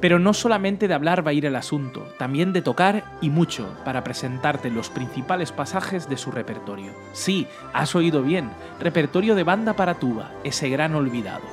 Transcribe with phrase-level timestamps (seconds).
[0.00, 3.74] Pero no solamente de hablar va a ir el asunto, también de tocar y mucho
[3.84, 6.92] para presentarte los principales pasajes de su repertorio.
[7.12, 11.44] Sí, has oído bien, repertorio de banda para tuba, ese gran olvidado.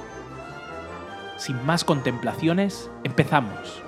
[1.37, 3.81] Sin más contemplaciones, empezamos.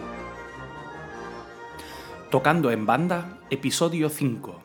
[2.31, 4.63] Tocando en banda, episodio 5.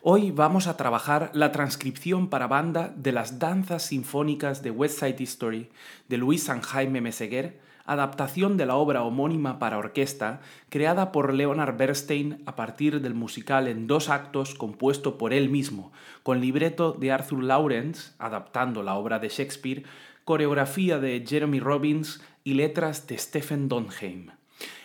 [0.00, 5.22] Hoy vamos a trabajar la transcripción para banda de las danzas sinfónicas de West Side
[5.22, 5.70] History
[6.08, 11.76] de Luis San Jaime Meseguer, adaptación de la obra homónima para orquesta creada por Leonard
[11.76, 17.12] Bernstein a partir del musical en dos actos compuesto por él mismo, con libreto de
[17.12, 19.84] Arthur Lawrence, adaptando la obra de Shakespeare,
[20.24, 24.30] coreografía de Jeremy Robbins y letras de Stephen Donheim.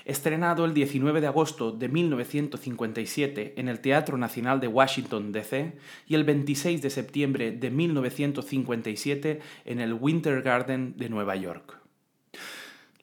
[0.05, 5.73] Estrenado el 19 de agosto de 1957 en el Teatro Nacional de Washington, D.C.,
[6.07, 11.86] y el 26 de septiembre de 1957 en el Winter Garden de Nueva York.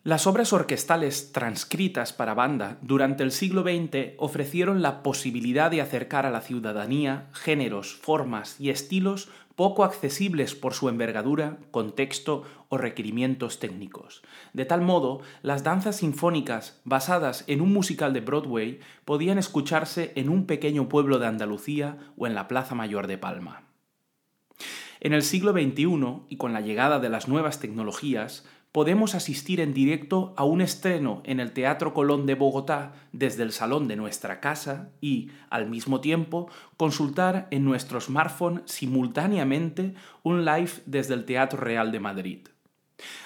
[0.05, 6.27] Las obras orquestales transcritas para banda durante el siglo XX ofrecieron la posibilidad de acercar
[6.27, 13.61] a la ciudadanía géneros, formas y estilos poco accesibles por su envergadura, contexto o requerimientos
[13.61, 14.21] técnicos.
[14.53, 20.29] De tal modo, las danzas sinfónicas basadas en un musical de Broadway podían escucharse en
[20.29, 23.63] un pequeño pueblo de Andalucía o en la Plaza Mayor de Palma.
[25.01, 28.45] En el siglo XXI, y con la llegada de las nuevas tecnologías,
[28.75, 33.53] podemos asistir en directo a un estreno en el Teatro Colón de Bogotá desde el
[33.53, 40.73] salón de nuestra casa y, al mismo tiempo, consultar en nuestro smartphone simultáneamente un live
[40.87, 42.39] desde el Teatro Real de Madrid.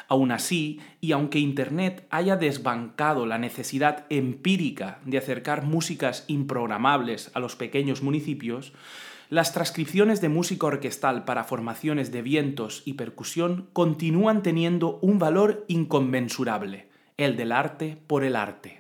[0.07, 7.41] Aún así, y aunque Internet haya desbancado la necesidad empírica de acercar músicas improgramables a
[7.41, 8.75] los pequeños municipios,
[9.29, 15.65] las transcripciones de música orquestal para formaciones de vientos y percusión continúan teniendo un valor
[15.69, 18.78] inconmensurable, el del arte por el arte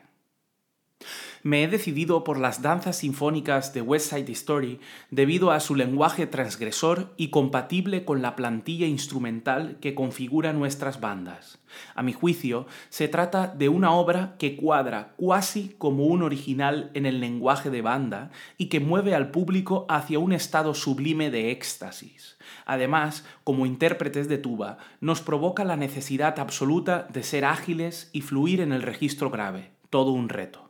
[1.43, 6.27] me he decidido por las danzas sinfónicas de West Side Story debido a su lenguaje
[6.27, 11.59] transgresor y compatible con la plantilla instrumental que configura nuestras bandas.
[11.95, 17.07] A mi juicio, se trata de una obra que cuadra cuasi como un original en
[17.07, 22.39] el lenguaje de banda y que mueve al público hacia un estado sublime de éxtasis.
[22.65, 28.61] Además, como intérpretes de tuba, nos provoca la necesidad absoluta de ser ágiles y fluir
[28.61, 30.68] en el registro grave, todo un reto.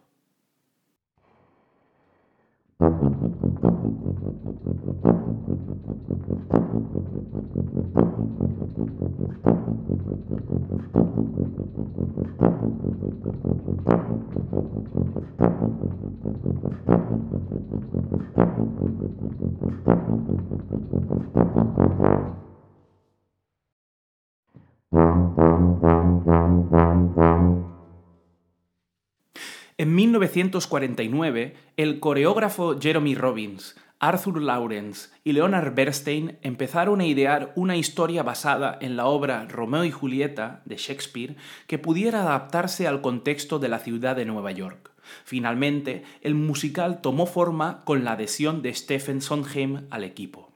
[29.80, 37.76] En 1949, el coreógrafo Jeremy Robbins, Arthur Lawrence y Leonard Bernstein empezaron a idear una
[37.76, 41.36] historia basada en la obra Romeo y Julieta de Shakespeare
[41.66, 44.92] que pudiera adaptarse al contexto de la ciudad de Nueva York.
[45.24, 50.48] Finalmente, el musical tomó forma con la adhesión de Stephen Sondheim al equipo.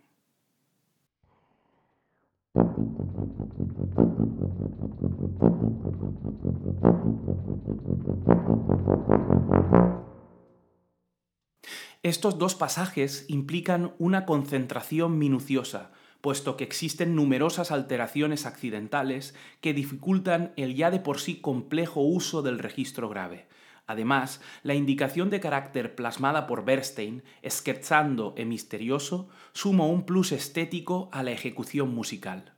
[12.02, 20.52] Estos dos pasajes implican una concentración minuciosa, puesto que existen numerosas alteraciones accidentales que dificultan
[20.56, 23.46] el ya de por sí complejo uso del registro grave.
[23.86, 31.08] Además, la indicación de carácter plasmada por Bernstein, scherzando e misterioso, suma un plus estético
[31.12, 32.52] a la ejecución musical.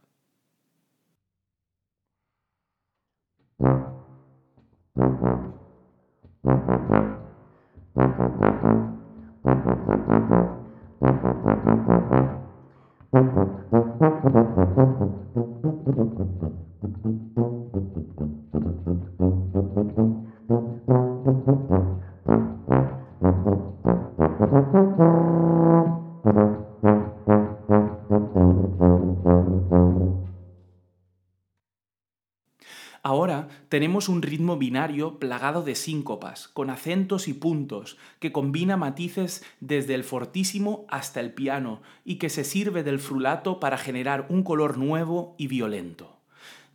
[9.45, 9.65] Thank
[19.21, 19.34] you.
[33.75, 39.97] Tenemos un ritmo binario plagado de síncopas, con acentos y puntos, que combina matices desde
[39.97, 44.79] el fortísimo hasta el piano y que se sirve del frulato para generar un color
[44.79, 46.19] nuevo y violento.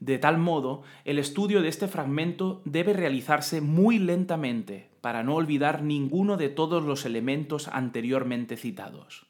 [0.02, 5.82] De tal modo, el estudio de este fragmento debe realizarse muy lentamente para no olvidar
[5.82, 9.29] ninguno de todos los elementos anteriormente citados.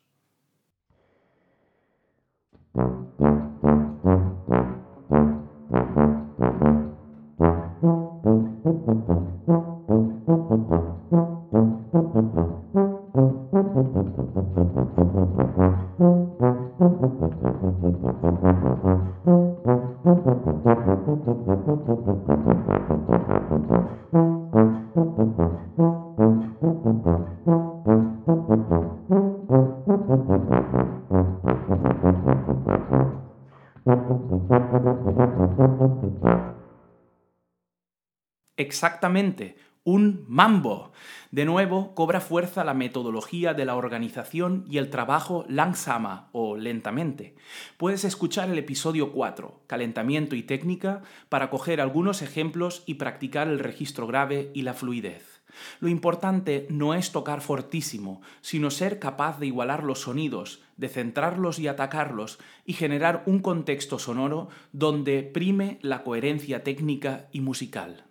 [38.59, 39.55] Exactamente,
[39.89, 40.91] un mambo.
[41.31, 47.35] De nuevo, cobra fuerza la metodología de la organización y el trabajo langsama o lentamente.
[47.77, 53.57] Puedes escuchar el episodio 4, Calentamiento y técnica, para coger algunos ejemplos y practicar el
[53.57, 55.41] registro grave y la fluidez.
[55.79, 61.57] Lo importante no es tocar fortísimo, sino ser capaz de igualar los sonidos, de centrarlos
[61.57, 68.08] y atacarlos y generar un contexto sonoro donde prime la coherencia técnica y musical.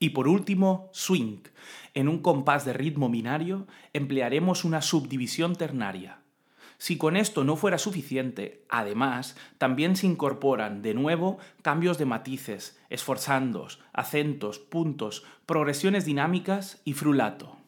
[0.00, 1.42] Y por último, swing.
[1.94, 6.22] En un compás de ritmo binario emplearemos una subdivisión ternaria.
[6.78, 12.80] Si con esto no fuera suficiente, además, también se incorporan de nuevo cambios de matices,
[12.88, 17.58] esforzandos, acentos, puntos, progresiones dinámicas y frulato.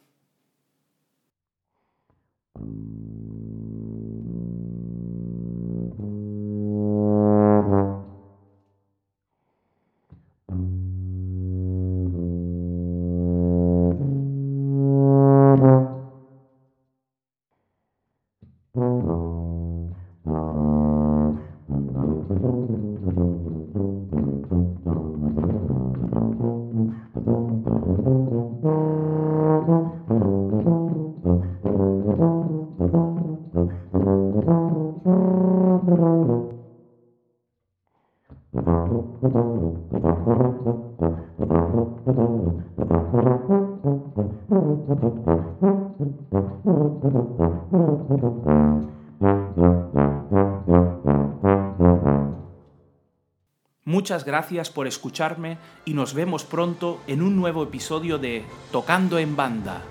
[53.84, 59.36] Muchas gracias por escucharme y nos vemos pronto en un nuevo episodio de Tocando en
[59.36, 59.82] Banda.